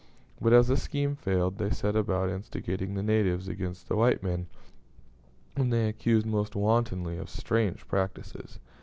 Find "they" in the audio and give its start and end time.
1.59-1.69, 5.69-5.87